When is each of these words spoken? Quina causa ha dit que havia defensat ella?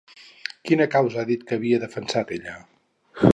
Quina 0.69 0.87
causa 0.95 1.19
ha 1.23 1.25
dit 1.31 1.43
que 1.51 1.59
havia 1.59 1.81
defensat 1.85 2.35
ella? 2.39 2.57